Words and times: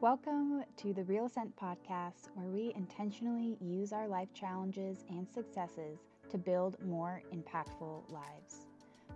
Welcome 0.00 0.64
to 0.78 0.94
the 0.94 1.04
Real 1.04 1.26
Ascent 1.26 1.54
podcast, 1.56 2.30
where 2.32 2.48
we 2.48 2.72
intentionally 2.74 3.58
use 3.60 3.92
our 3.92 4.08
life 4.08 4.32
challenges 4.32 5.04
and 5.10 5.28
successes 5.28 5.98
to 6.30 6.38
build 6.38 6.82
more 6.82 7.20
impactful 7.34 8.10
lives. 8.10 8.66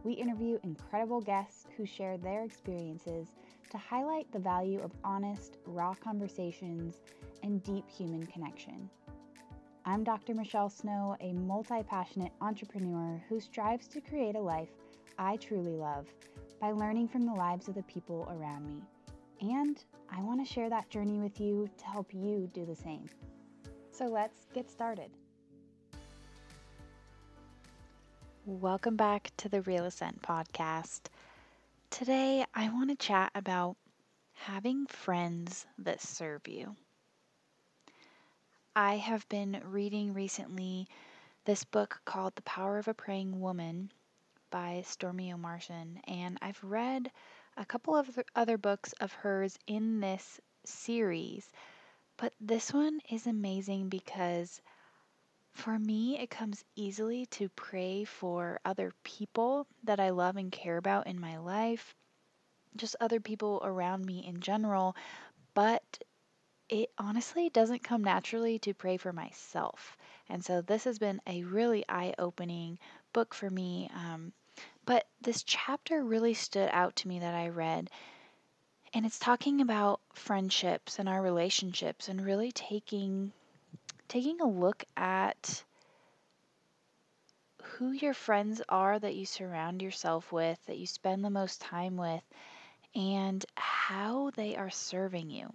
We 0.03 0.13
interview 0.13 0.59
incredible 0.63 1.23
guests 1.23 1.65
who 1.75 1.87
share 1.87 2.19
their 2.19 2.45
experiences 2.45 3.29
to 3.71 3.79
highlight 3.79 4.31
the 4.31 4.39
value 4.39 4.79
of 4.83 4.93
honest, 5.03 5.57
raw 5.65 5.95
conversations 5.95 7.01
and 7.43 7.63
deep 7.63 7.89
human 7.89 8.27
connection. 8.27 8.91
I'm 9.87 10.05
Dr. 10.05 10.35
Michelle 10.35 10.69
Snow, 10.69 11.17
a 11.23 11.33
multi 11.33 11.83
passionate 11.83 12.33
entrepreneur 12.43 13.25
who 13.31 13.41
strives 13.41 13.89
to 13.89 14.03
create 14.03 14.37
a 14.37 14.41
life 14.41 14.69
I 15.19 15.39
truly 15.39 15.77
love 15.77 16.09
by 16.61 16.73
learning 16.73 17.09
from 17.09 17.25
the 17.25 17.33
lives 17.33 17.69
of 17.69 17.75
the 17.75 17.85
people 17.85 18.29
around 18.31 18.67
me. 18.67 18.83
And 19.41 19.83
I 20.11 20.23
want 20.23 20.47
to 20.47 20.53
share 20.53 20.71
that 20.71 20.89
journey 20.91 21.19
with 21.19 21.41
you 21.41 21.69
to 21.79 21.85
help 21.85 22.15
you 22.15 22.51
do 22.53 22.65
the 22.65 22.77
same. 22.77 23.07
So 23.91 24.07
let's 24.07 24.47
get 24.55 24.71
started. 24.71 25.11
Welcome 28.47 28.97
back 28.97 29.31
to 29.39 29.49
the 29.49 29.63
Real 29.63 29.87
Ascent 29.87 30.21
podcast. 30.23 31.01
Today, 31.91 32.45
I 32.55 32.69
want 32.71 32.91
to 32.91 32.97
chat 32.97 33.31
about 33.35 33.77
having 34.35 34.87
friends 34.87 35.67
that 35.79 36.01
serve 36.01 36.47
you. 36.47 36.77
I 38.77 38.97
have 38.97 39.29
been 39.29 39.61
reading 39.65 40.13
recently 40.13 40.89
this 41.45 41.65
book 41.65 42.01
called 42.05 42.35
The 42.35 42.43
Power 42.43 42.79
of 42.79 42.89
a 42.89 42.95
Praying 42.95 43.41
Woman 43.41 43.93
by 44.51 44.83
Stormie 44.85 45.33
Omartian, 45.33 46.01
and 46.09 46.39
I've 46.43 46.63
read 46.63 47.11
a 47.57 47.65
couple 47.65 47.97
of 47.97 48.19
other 48.35 48.59
books 48.59 48.93
of 49.01 49.13
hers 49.13 49.59
in 49.67 50.01
this 50.01 50.41
series, 50.65 51.51
but 52.17 52.33
this 52.41 52.73
one 52.73 53.01
is 53.11 53.27
amazing 53.27 53.89
because 53.89 54.61
for 55.53 55.79
me, 55.79 56.19
it 56.19 56.31
comes 56.31 56.65
easily 56.75 57.27
to 57.27 57.49
pray 57.51 58.05
for 58.05 58.61
other 58.65 58.93
people 59.05 59.67
that 59.85 60.01
I 60.01 60.11
love 60.11 60.37
and 60.37 60.51
care 60.51 60.77
about 60.77 61.07
in 61.07 61.21
my 61.21 61.39
life, 61.39 61.95
just 62.77 62.97
other 63.01 63.21
people 63.21 63.61
around 63.65 64.05
me 64.05 64.27
in 64.27 64.41
general, 64.41 64.97
but 65.55 65.99
it 66.69 66.91
honestly 66.99 67.51
doesn't 67.51 67.85
come 67.85 68.03
naturally 68.03 68.59
to 68.61 68.75
pray 68.75 68.97
for 68.97 69.13
myself. 69.13 69.97
And 70.29 70.45
so 70.45 70.61
this 70.61 70.85
has 70.85 70.99
been 70.99 71.21
a 71.27 71.45
really 71.45 71.85
eye 71.89 72.15
opening 72.19 72.79
book 73.13 73.35
for 73.35 73.49
me. 73.51 73.91
Um, 73.95 74.33
but 74.87 75.07
this 75.21 75.43
chapter 75.43 76.03
really 76.03 76.35
stood 76.35 76.69
out 76.73 76.97
to 76.97 77.09
me 77.09 77.21
that 77.21 77.35
I 77.35 77.49
read. 77.49 77.91
And 78.93 79.05
it's 79.05 79.19
talking 79.19 79.61
about 79.61 80.01
friendships 80.13 80.99
and 80.99 81.09
our 81.09 81.21
relationships 81.21 82.09
and 82.09 82.25
really 82.25 82.53
taking 82.53 83.33
taking 84.09 84.41
a 84.41 84.47
look 84.49 84.85
at 84.97 85.65
who 87.63 87.91
your 87.91 88.15
friends 88.15 88.63
are 88.69 88.99
that 88.99 89.17
you 89.17 89.27
surround 89.27 89.83
yourself 89.83 90.31
with, 90.31 90.65
that 90.67 90.79
you 90.79 90.87
spend 90.87 91.25
the 91.25 91.31
most 91.31 91.61
time 91.61 91.97
with, 91.97 92.23
and 92.95 93.45
how 93.57 94.31
they 94.37 94.55
are 94.55 94.71
serving 94.71 95.31
you. 95.31 95.53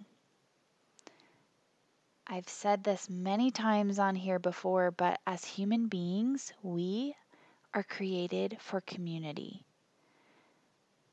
I've 2.26 2.48
said 2.48 2.84
this 2.84 3.08
many 3.08 3.50
times 3.50 3.98
on 3.98 4.14
here 4.14 4.38
before, 4.38 4.90
but 4.90 5.18
as 5.26 5.44
human 5.44 5.88
beings, 5.88 6.52
we 6.62 7.16
are 7.74 7.82
created 7.82 8.56
for 8.60 8.80
community. 8.80 9.64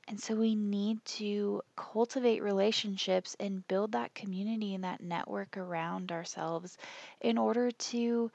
And 0.07 0.19
so 0.19 0.35
we 0.35 0.55
need 0.55 1.03
to 1.05 1.61
cultivate 1.75 2.41
relationships 2.41 3.35
and 3.39 3.67
build 3.67 3.91
that 3.91 4.15
community 4.15 4.73
and 4.73 4.85
that 4.85 5.01
network 5.01 5.57
around 5.57 6.11
ourselves 6.11 6.77
in 7.19 7.37
order 7.37 7.71
to 7.71 8.31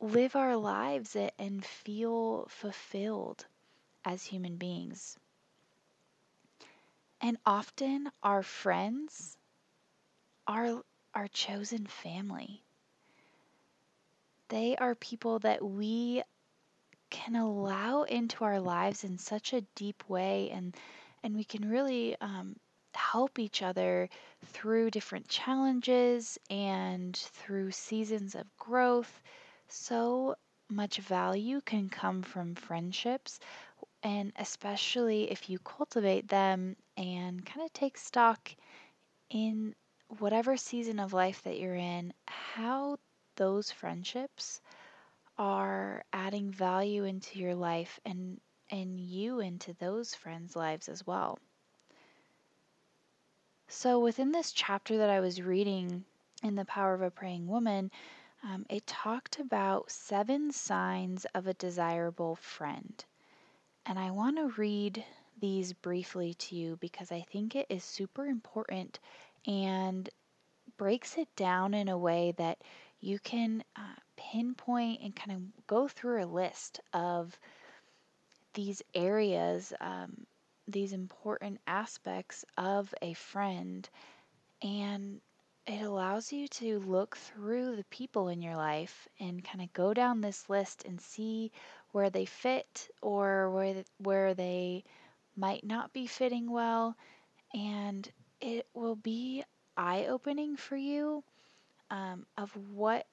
live 0.00 0.34
our 0.34 0.56
lives 0.56 1.16
and 1.38 1.64
feel 1.64 2.46
fulfilled 2.48 3.44
as 4.04 4.24
human 4.24 4.56
beings. 4.56 5.18
And 7.20 7.36
often 7.44 8.10
our 8.22 8.42
friends 8.42 9.36
are 10.46 10.82
our 11.14 11.28
chosen 11.28 11.86
family. 11.86 12.62
They 14.48 14.74
are 14.76 14.94
people 14.94 15.38
that 15.40 15.62
we 15.62 16.22
can 17.10 17.36
allow 17.36 18.02
into 18.04 18.44
our 18.44 18.60
lives 18.60 19.04
in 19.04 19.18
such 19.18 19.52
a 19.52 19.62
deep 19.74 20.08
way 20.08 20.50
and 20.50 20.76
and 21.22 21.34
we 21.36 21.44
can 21.44 21.68
really 21.68 22.16
um, 22.20 22.56
help 22.94 23.38
each 23.38 23.62
other 23.62 24.08
through 24.46 24.90
different 24.90 25.28
challenges 25.28 26.38
and 26.48 27.16
through 27.16 27.70
seasons 27.70 28.34
of 28.34 28.56
growth. 28.58 29.22
So 29.68 30.36
much 30.70 30.98
value 30.98 31.60
can 31.64 31.88
come 31.88 32.22
from 32.22 32.54
friendships 32.54 33.38
and 34.02 34.32
especially 34.36 35.30
if 35.30 35.50
you 35.50 35.58
cultivate 35.58 36.28
them 36.28 36.76
and 36.96 37.44
kind 37.44 37.64
of 37.66 37.72
take 37.72 37.98
stock 37.98 38.54
in 39.30 39.74
whatever 40.18 40.56
season 40.56 40.98
of 40.98 41.12
life 41.12 41.42
that 41.42 41.58
you're 41.58 41.74
in 41.74 42.12
how 42.26 42.98
those 43.36 43.70
friendships 43.70 44.60
are 45.40 46.04
adding 46.12 46.52
value 46.52 47.04
into 47.04 47.38
your 47.38 47.54
life 47.54 47.98
and 48.04 48.38
and 48.70 49.00
you 49.00 49.40
into 49.40 49.72
those 49.72 50.14
friends' 50.14 50.54
lives 50.54 50.86
as 50.88 51.04
well. 51.06 51.38
So 53.66 54.00
within 54.00 54.32
this 54.32 54.52
chapter 54.52 54.98
that 54.98 55.08
I 55.08 55.20
was 55.20 55.40
reading 55.40 56.04
in 56.42 56.54
The 56.56 56.66
Power 56.66 56.92
of 56.92 57.02
a 57.02 57.10
Praying 57.10 57.48
Woman, 57.48 57.90
um, 58.44 58.66
it 58.68 58.86
talked 58.86 59.38
about 59.38 59.90
seven 59.90 60.52
signs 60.52 61.24
of 61.34 61.46
a 61.46 61.54
desirable 61.54 62.36
friend. 62.36 63.02
And 63.86 63.98
I 63.98 64.10
want 64.10 64.36
to 64.36 64.60
read 64.60 65.02
these 65.40 65.72
briefly 65.72 66.34
to 66.34 66.54
you 66.54 66.76
because 66.76 67.10
I 67.10 67.22
think 67.22 67.56
it 67.56 67.66
is 67.70 67.82
super 67.82 68.26
important 68.26 69.00
and 69.46 70.08
breaks 70.76 71.16
it 71.16 71.34
down 71.34 71.72
in 71.74 71.88
a 71.88 71.98
way 71.98 72.34
that 72.36 72.58
you 73.00 73.18
can 73.18 73.64
uh, 73.74 74.00
pinpoint 74.32 75.00
and 75.02 75.16
kind 75.16 75.32
of 75.32 75.66
go 75.66 75.88
through 75.88 76.22
a 76.22 76.26
list 76.26 76.80
of 76.92 77.38
these 78.54 78.82
areas, 78.94 79.72
um, 79.80 80.26
these 80.68 80.92
important 80.92 81.60
aspects 81.66 82.44
of 82.56 82.92
a 83.00 83.14
friend, 83.14 83.88
and 84.62 85.20
it 85.66 85.82
allows 85.82 86.32
you 86.32 86.48
to 86.48 86.80
look 86.80 87.16
through 87.16 87.76
the 87.76 87.84
people 87.84 88.28
in 88.28 88.42
your 88.42 88.56
life 88.56 89.08
and 89.18 89.44
kind 89.44 89.62
of 89.62 89.72
go 89.72 89.94
down 89.94 90.20
this 90.20 90.48
list 90.48 90.84
and 90.84 91.00
see 91.00 91.52
where 91.92 92.10
they 92.10 92.24
fit 92.24 92.88
or 93.02 93.50
where 93.50 93.84
where 93.98 94.34
they 94.34 94.84
might 95.36 95.64
not 95.64 95.92
be 95.92 96.06
fitting 96.06 96.50
well 96.50 96.96
and 97.54 98.10
it 98.40 98.66
will 98.74 98.96
be 98.96 99.44
eye 99.76 100.06
opening 100.08 100.56
for 100.56 100.76
you 100.76 101.22
um, 101.90 102.26
of 102.36 102.56
what 102.72 103.06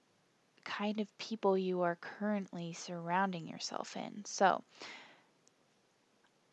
kind 0.68 1.00
of 1.00 1.18
people 1.18 1.58
you 1.58 1.82
are 1.84 1.96
currently 1.96 2.74
surrounding 2.74 3.48
yourself 3.48 3.96
in. 3.96 4.26
So, 4.26 4.62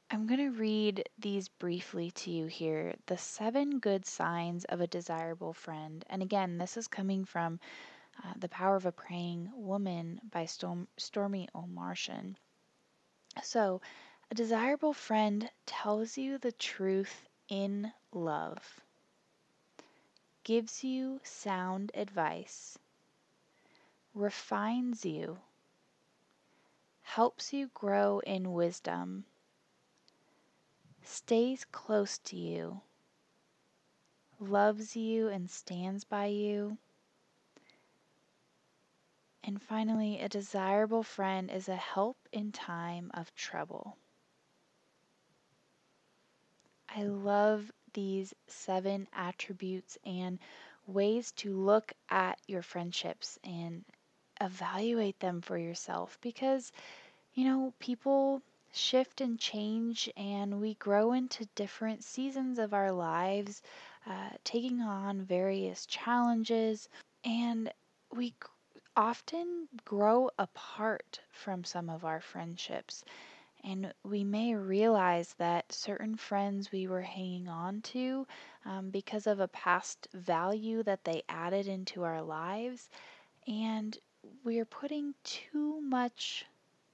I'm 0.08 0.28
going 0.28 0.38
to 0.38 0.58
read 0.58 1.08
these 1.18 1.48
briefly 1.48 2.12
to 2.12 2.30
you 2.30 2.46
here 2.46 2.94
the 3.06 3.18
seven 3.18 3.80
good 3.80 4.06
signs 4.06 4.64
of 4.66 4.80
a 4.80 4.86
desirable 4.86 5.52
friend. 5.52 6.04
And 6.08 6.22
again, 6.22 6.56
this 6.56 6.76
is 6.76 6.86
coming 6.86 7.24
from 7.24 7.58
uh, 8.22 8.34
The 8.38 8.48
Power 8.48 8.76
of 8.76 8.86
a 8.86 8.92
Praying 8.92 9.50
Woman 9.52 10.20
by 10.30 10.44
Storm, 10.44 10.86
Stormie 10.96 11.48
Omartian. 11.52 12.36
So, 13.42 13.80
a 14.30 14.34
desirable 14.36 14.92
friend 14.92 15.50
tells 15.66 16.16
you 16.16 16.38
the 16.38 16.52
truth 16.52 17.28
in 17.48 17.92
love, 18.12 18.80
gives 20.44 20.84
you 20.84 21.20
sound 21.24 21.90
advice, 21.94 22.78
refines 24.14 25.04
you, 25.04 25.38
helps 27.02 27.52
you 27.52 27.68
grow 27.74 28.20
in 28.20 28.52
wisdom, 28.52 29.24
stays 31.02 31.64
close 31.72 32.18
to 32.18 32.36
you, 32.36 32.80
loves 34.38 34.94
you 34.96 35.28
and 35.28 35.50
stands 35.50 36.04
by 36.04 36.26
you. 36.26 36.78
And 39.42 39.60
finally, 39.60 40.20
a 40.20 40.28
desirable 40.28 41.02
friend 41.02 41.50
is 41.50 41.68
a 41.68 41.76
help 41.76 42.16
in 42.32 42.52
time 42.52 43.10
of 43.12 43.34
trouble. 43.34 43.96
I 46.88 47.02
love 47.02 47.70
these 47.92 48.32
seven 48.46 49.08
attributes 49.12 49.98
and 50.04 50.38
ways 50.86 51.32
to 51.32 51.52
look 51.56 51.92
at 52.08 52.38
your 52.46 52.62
friendships 52.62 53.38
and 53.42 53.84
evaluate 54.40 55.18
them 55.20 55.40
for 55.40 55.56
yourself 55.58 56.18
because, 56.20 56.72
you 57.34 57.44
know, 57.44 57.72
people 57.78 58.42
shift 58.72 59.20
and 59.20 59.38
change 59.38 60.10
and 60.16 60.60
we 60.60 60.74
grow 60.74 61.12
into 61.12 61.46
different 61.54 62.02
seasons 62.04 62.58
of 62.58 62.72
our 62.74 62.92
lives. 62.92 63.62
uh, 64.06 64.30
taking 64.44 64.80
on 64.80 65.22
various 65.22 65.86
challenges, 65.86 66.88
and 67.24 67.72
we 68.14 68.34
often 68.96 69.68
grow 69.84 70.30
apart 70.38 71.20
from 71.30 71.64
some 71.64 71.88
of 71.90 72.04
our 72.04 72.20
friendships. 72.20 73.04
And 73.64 73.92
we 74.04 74.24
may 74.24 74.54
realize 74.54 75.34
that 75.38 75.72
certain 75.72 76.16
friends 76.16 76.70
we 76.72 76.86
were 76.86 77.02
hanging 77.02 77.48
on 77.48 77.80
to 77.82 78.26
um, 78.64 78.90
because 78.90 79.26
of 79.26 79.40
a 79.40 79.48
past 79.48 80.08
value 80.14 80.82
that 80.84 81.04
they 81.04 81.22
added 81.28 81.66
into 81.68 82.02
our 82.04 82.22
lives, 82.22 82.88
and 83.46 83.96
we're 84.44 84.64
putting 84.64 85.14
too 85.24 85.80
much 85.80 86.44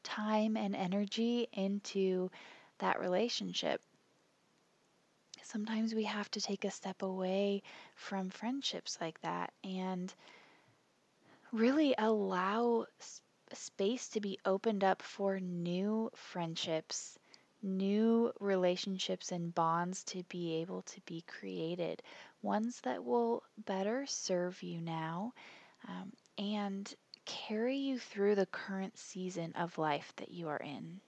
time 0.03 0.57
and 0.57 0.75
energy 0.75 1.49
into 1.53 2.31
that 2.79 3.01
relationship. 3.01 3.81
Sometimes 5.43 5.95
we 5.95 6.05
have 6.05 6.31
to 6.33 6.41
take 6.41 6.65
a 6.65 6.71
step 6.71 7.03
away 7.03 7.63
from 7.97 8.31
friendships 8.31 8.99
like 9.01 9.21
that 9.23 9.53
and 9.65 10.13
really 11.53 11.95
allow 11.99 12.87
space 13.53 14.09
to 14.09 14.21
be 14.21 14.39
opened 14.45 14.85
up 14.85 15.03
for 15.03 15.41
new 15.41 16.11
friendships, 16.15 17.19
new 17.63 18.33
relationships 18.39 19.33
and 19.33 19.55
bonds 19.55 20.05
to 20.05 20.23
be 20.25 20.57
able 20.61 20.83
to 20.83 21.01
be 21.03 21.23
created, 21.23 22.01
ones 22.43 22.81
that 22.83 23.05
will 23.05 23.43
better 23.59 24.07
serve 24.07 24.63
you 24.63 24.81
now 24.81 25.33
um, 25.89 26.13
and 26.39 26.95
carry 27.25 27.77
you 27.77 27.99
through 27.99 28.35
the 28.35 28.47
current 28.47 28.99
season 28.99 29.53
of 29.55 29.79
life 29.79 30.13
that 30.17 30.31
you 30.31 30.49
are 30.49 30.59
in. 30.59 31.01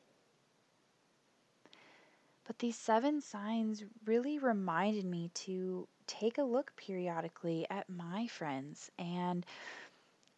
But 2.45 2.59
these 2.59 2.77
seven 2.77 3.21
signs 3.21 3.85
really 4.05 4.39
reminded 4.39 5.05
me 5.05 5.31
to 5.47 5.87
take 6.07 6.39
a 6.39 6.43
look 6.43 6.75
periodically 6.77 7.67
at 7.71 7.89
my 7.89 8.27
friends 8.27 8.91
and 8.99 9.47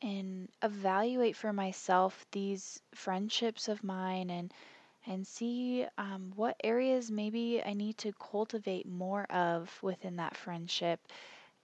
and 0.03 0.49
evaluate 0.63 1.35
for 1.35 1.53
myself 1.53 2.27
these 2.31 2.81
friendships 2.95 3.69
of 3.69 3.83
mine 3.83 4.29
and 4.31 4.53
and 5.07 5.27
see 5.27 5.87
um, 5.99 6.33
what 6.37 6.57
areas 6.63 7.11
maybe 7.11 7.63
I 7.65 7.75
need 7.75 7.99
to 7.99 8.13
cultivate 8.13 8.87
more 8.87 9.25
of 9.25 9.77
within 9.83 10.17
that 10.17 10.37
friendship 10.37 11.01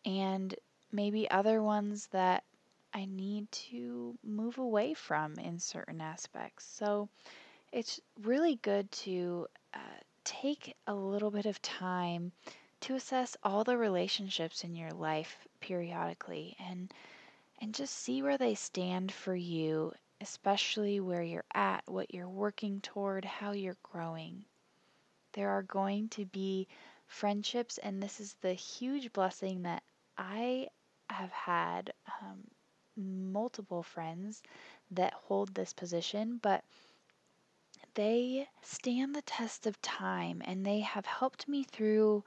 and 0.05 0.55
maybe 0.93 1.31
other 1.31 1.63
ones 1.63 2.07
that 2.09 2.45
I 2.93 3.05
need 3.05 3.51
to 3.53 4.19
move 4.25 4.59
away 4.59 4.95
from 4.95 5.39
in 5.39 5.59
certain 5.59 6.01
aspects. 6.01 6.65
So 6.67 7.09
it's 7.73 8.01
really 8.23 8.57
good 8.57 8.91
to 8.93 9.47
uh, 9.75 10.01
take 10.25 10.75
a 10.87 10.95
little 10.95 11.31
bit 11.31 11.47
of 11.47 11.63
time 11.63 12.33
to 12.81 12.95
assess 12.95 13.37
all 13.43 13.63
the 13.63 13.77
relationships 13.77 14.65
in 14.65 14.75
your 14.75 14.91
life 14.91 15.47
periodically 15.61 16.57
and 16.59 16.93
and 17.61 17.75
just 17.75 17.95
see 17.95 18.23
where 18.23 18.39
they 18.39 18.55
stand 18.55 19.13
for 19.13 19.35
you, 19.35 19.93
especially 20.21 20.99
where 20.99 21.23
you're 21.23 21.45
at, 21.55 21.83
what 21.87 22.13
you're 22.15 22.29
working 22.29 22.81
toward, 22.81 23.25
how 23.25 23.53
you're 23.53 23.77
growing. 23.83 24.45
There 25.33 25.51
are 25.51 25.63
going 25.63 26.09
to 26.11 26.25
be 26.25 26.69
friendships, 27.07 27.77
and 27.79 28.03
this 28.03 28.19
is 28.19 28.35
the 28.41 28.55
huge 28.55 29.13
blessing 29.13 29.63
that 29.63 29.83
I 30.17 30.69
have 31.11 31.31
had 31.33 31.93
um, 32.23 32.45
multiple 33.01 33.83
friends 33.83 34.43
that 34.93 35.15
hold 35.15 35.55
this 35.55 35.73
position, 35.73 36.39
but 36.43 36.65
they 37.95 38.49
stand 38.63 39.15
the 39.15 39.23
test 39.23 39.65
of 39.65 39.81
time 39.81 40.43
and 40.45 40.67
they 40.67 40.81
have 40.81 41.07
helped 41.07 41.47
me 41.47 41.63
through 41.63 42.25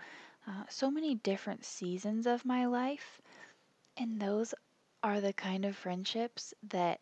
uh, 0.47 0.63
so 0.69 0.89
many 0.89 1.15
different 1.15 1.65
seasons 1.65 2.25
of 2.25 2.45
my 2.45 2.65
life. 2.65 3.21
And 3.97 4.21
those 4.21 4.53
are 5.03 5.21
the 5.21 5.33
kind 5.33 5.65
of 5.65 5.75
friendships 5.77 6.53
that 6.69 7.01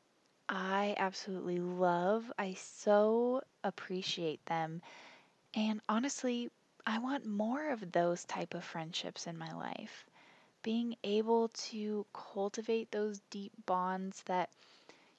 I 0.49 0.95
absolutely 0.97 1.59
love. 1.59 2.31
I 2.37 2.53
so 2.55 3.43
appreciate 3.63 4.45
them. 4.47 4.81
And 5.55 5.81
honestly, 5.89 6.51
I 6.85 6.99
want 6.99 7.25
more 7.25 7.69
of 7.71 7.91
those 7.91 8.25
type 8.25 8.53
of 8.55 8.63
friendships 8.65 9.27
in 9.27 9.37
my 9.37 9.53
life. 9.53 10.05
Being 10.63 10.95
able 11.03 11.49
to 11.49 12.05
cultivate 12.13 12.91
those 12.91 13.19
deep 13.29 13.51
bonds 13.65 14.21
that 14.23 14.49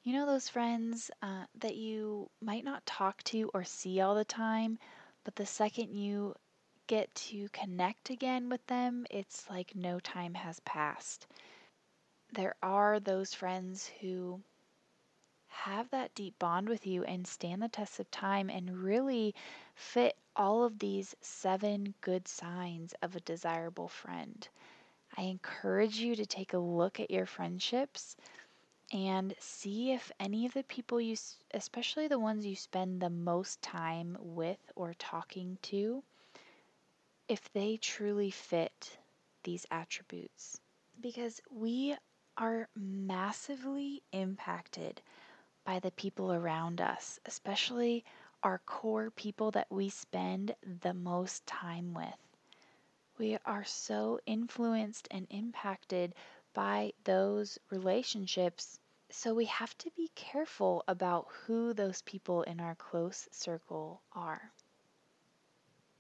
you 0.02 0.12
know 0.12 0.26
those 0.26 0.48
friends 0.48 1.10
uh, 1.22 1.44
that 1.56 1.76
you 1.76 2.28
might 2.40 2.64
not 2.64 2.86
talk 2.86 3.22
to 3.24 3.50
or 3.54 3.64
see 3.64 4.00
all 4.00 4.14
the 4.14 4.24
time, 4.24 4.78
but 5.24 5.36
the 5.36 5.46
second 5.46 5.94
you 5.94 6.34
get 6.86 7.14
to 7.14 7.48
connect 7.50 8.10
again 8.10 8.48
with 8.48 8.66
them, 8.66 9.06
it's 9.10 9.48
like 9.48 9.74
no 9.74 9.98
time 10.00 10.34
has 10.34 10.60
passed. 10.60 11.26
There 12.32 12.54
are 12.62 12.98
those 13.00 13.34
friends 13.34 13.90
who 14.00 14.40
have 15.48 15.90
that 15.90 16.14
deep 16.14 16.38
bond 16.38 16.68
with 16.68 16.86
you 16.86 17.04
and 17.04 17.26
stand 17.26 17.62
the 17.62 17.68
test 17.68 18.00
of 18.00 18.10
time 18.10 18.50
and 18.50 18.82
really 18.82 19.34
fit 19.74 20.16
all 20.34 20.64
of 20.64 20.78
these 20.78 21.14
seven 21.20 21.94
good 22.00 22.26
signs 22.26 22.94
of 23.02 23.14
a 23.14 23.20
desirable 23.20 23.88
friend. 23.88 24.48
I 25.16 25.22
encourage 25.22 25.98
you 25.98 26.16
to 26.16 26.26
take 26.26 26.52
a 26.52 26.58
look 26.58 27.00
at 27.00 27.10
your 27.10 27.26
friendships 27.26 28.16
and 28.92 29.34
see 29.38 29.92
if 29.92 30.12
any 30.20 30.46
of 30.46 30.54
the 30.54 30.64
people 30.64 31.00
you, 31.00 31.16
especially 31.52 32.08
the 32.08 32.18
ones 32.18 32.46
you 32.46 32.56
spend 32.56 33.00
the 33.00 33.10
most 33.10 33.62
time 33.62 34.16
with 34.20 34.72
or 34.76 34.94
talking 34.94 35.58
to, 35.62 36.02
if 37.28 37.52
they 37.52 37.76
truly 37.76 38.30
fit 38.30 38.98
these 39.44 39.66
attributes. 39.70 40.60
Because 41.00 41.40
we 41.50 41.96
are 42.36 42.68
massively 42.76 44.02
impacted 44.12 45.02
by 45.64 45.80
the 45.80 45.90
people 45.92 46.32
around 46.32 46.80
us, 46.80 47.20
especially 47.26 48.04
our 48.42 48.58
core 48.66 49.10
people 49.10 49.50
that 49.52 49.70
we 49.70 49.88
spend 49.88 50.54
the 50.82 50.94
most 50.94 51.46
time 51.46 51.94
with. 51.94 52.31
We 53.22 53.38
are 53.46 53.64
so 53.64 54.18
influenced 54.26 55.06
and 55.12 55.28
impacted 55.30 56.12
by 56.54 56.92
those 57.04 57.56
relationships. 57.70 58.80
So 59.10 59.32
we 59.32 59.44
have 59.44 59.78
to 59.78 59.90
be 59.92 60.10
careful 60.16 60.82
about 60.88 61.28
who 61.30 61.72
those 61.72 62.02
people 62.02 62.42
in 62.42 62.58
our 62.58 62.74
close 62.74 63.28
circle 63.30 64.02
are. 64.12 64.50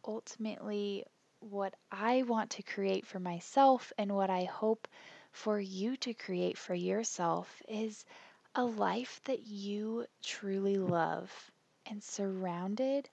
Ultimately, 0.04 1.04
what 1.38 1.76
I 1.92 2.24
want 2.24 2.50
to 2.50 2.64
create 2.64 3.06
for 3.06 3.20
myself 3.20 3.92
and 3.96 4.16
what 4.16 4.28
I 4.28 4.42
hope 4.42 4.88
for 5.30 5.60
you 5.60 5.96
to 5.98 6.14
create 6.14 6.58
for 6.58 6.74
yourself 6.74 7.62
is 7.68 8.04
a 8.56 8.64
life 8.64 9.20
that 9.26 9.46
you 9.46 10.06
truly 10.24 10.76
love 10.76 11.52
and 11.86 12.02
surrounded 12.02 13.08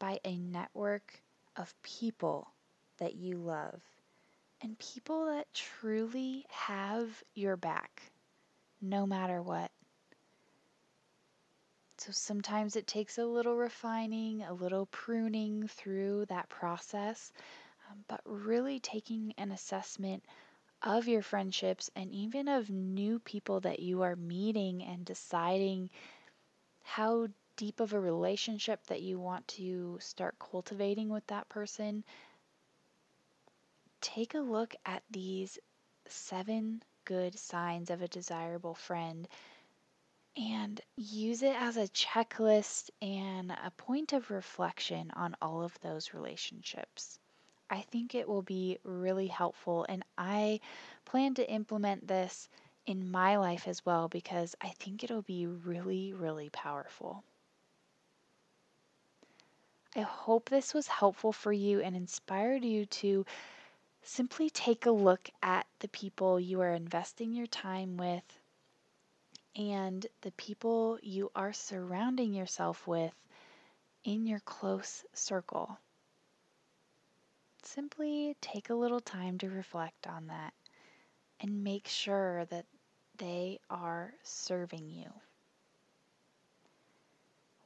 by 0.00 0.18
a 0.24 0.36
network 0.36 1.22
of 1.54 1.80
people 1.84 2.48
that 3.00 3.16
you 3.16 3.38
love 3.38 3.82
and 4.62 4.78
people 4.78 5.26
that 5.26 5.52
truly 5.54 6.46
have 6.50 7.24
your 7.34 7.56
back 7.56 8.12
no 8.82 9.06
matter 9.06 9.42
what. 9.42 9.70
So 11.98 12.12
sometimes 12.12 12.76
it 12.76 12.86
takes 12.88 13.18
a 13.18 13.24
little 13.26 13.56
refining, 13.56 14.42
a 14.42 14.52
little 14.52 14.86
pruning 14.86 15.68
through 15.68 16.26
that 16.26 16.48
process, 16.48 17.32
um, 17.90 18.04
but 18.08 18.20
really 18.24 18.80
taking 18.80 19.34
an 19.38 19.52
assessment 19.52 20.24
of 20.82 21.08
your 21.08 21.22
friendships 21.22 21.90
and 21.96 22.12
even 22.12 22.48
of 22.48 22.70
new 22.70 23.18
people 23.20 23.60
that 23.60 23.80
you 23.80 24.02
are 24.02 24.16
meeting 24.16 24.82
and 24.84 25.04
deciding 25.04 25.90
how 26.84 27.28
deep 27.56 27.80
of 27.80 27.92
a 27.94 28.00
relationship 28.00 28.84
that 28.88 29.02
you 29.02 29.18
want 29.18 29.46
to 29.48 29.98
start 30.00 30.36
cultivating 30.38 31.08
with 31.08 31.26
that 31.28 31.48
person. 31.48 32.04
Take 34.00 34.34
a 34.34 34.40
look 34.40 34.74
at 34.86 35.02
these 35.10 35.58
seven 36.06 36.82
good 37.04 37.38
signs 37.38 37.90
of 37.90 38.02
a 38.02 38.08
desirable 38.08 38.74
friend 38.74 39.28
and 40.36 40.80
use 40.96 41.42
it 41.42 41.54
as 41.60 41.76
a 41.76 41.88
checklist 41.88 42.90
and 43.02 43.50
a 43.50 43.70
point 43.76 44.12
of 44.12 44.30
reflection 44.30 45.10
on 45.14 45.36
all 45.42 45.62
of 45.62 45.78
those 45.80 46.14
relationships. 46.14 47.18
I 47.68 47.82
think 47.82 48.14
it 48.14 48.28
will 48.28 48.42
be 48.42 48.78
really 48.84 49.26
helpful, 49.28 49.86
and 49.88 50.04
I 50.16 50.60
plan 51.04 51.34
to 51.34 51.50
implement 51.50 52.06
this 52.06 52.48
in 52.86 53.10
my 53.10 53.36
life 53.36 53.68
as 53.68 53.84
well 53.84 54.08
because 54.08 54.54
I 54.60 54.68
think 54.70 55.04
it'll 55.04 55.22
be 55.22 55.46
really, 55.46 56.12
really 56.12 56.48
powerful. 56.50 57.22
I 59.94 60.00
hope 60.00 60.48
this 60.48 60.72
was 60.72 60.86
helpful 60.86 61.32
for 61.32 61.52
you 61.52 61.80
and 61.80 61.96
inspired 61.96 62.64
you 62.64 62.86
to 62.86 63.26
simply 64.02 64.50
take 64.50 64.86
a 64.86 64.90
look 64.90 65.30
at 65.42 65.66
the 65.80 65.88
people 65.88 66.38
you 66.40 66.60
are 66.60 66.72
investing 66.72 67.32
your 67.32 67.46
time 67.46 67.96
with 67.96 68.24
and 69.56 70.06
the 70.22 70.32
people 70.32 70.98
you 71.02 71.30
are 71.34 71.52
surrounding 71.52 72.34
yourself 72.34 72.86
with 72.86 73.14
in 74.04 74.26
your 74.26 74.40
close 74.40 75.04
circle. 75.12 75.78
simply 77.62 78.36
take 78.40 78.70
a 78.70 78.74
little 78.74 79.00
time 79.00 79.38
to 79.38 79.48
reflect 79.48 80.06
on 80.06 80.26
that 80.28 80.52
and 81.40 81.64
make 81.64 81.86
sure 81.86 82.44
that 82.46 82.66
they 83.18 83.58
are 83.70 84.12
serving 84.22 84.88
you. 84.88 85.12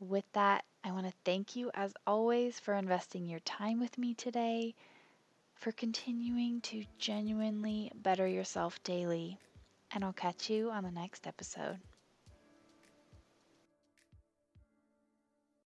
With 0.00 0.24
that, 0.32 0.64
I 0.82 0.92
want 0.92 1.06
to 1.06 1.12
thank 1.24 1.56
you 1.56 1.70
as 1.74 1.94
always 2.06 2.58
for 2.60 2.74
investing 2.74 3.26
your 3.26 3.40
time 3.40 3.80
with 3.80 3.96
me 3.98 4.14
today, 4.14 4.74
for 5.54 5.73
continuing 5.73 6.61
to 6.61 6.84
genuinely 6.99 7.90
better 7.94 8.26
yourself 8.26 8.82
daily, 8.82 9.38
and 9.90 10.04
I'll 10.04 10.12
catch 10.12 10.50
you 10.50 10.70
on 10.70 10.84
the 10.84 10.90
next 10.90 11.26
episode. 11.26 11.80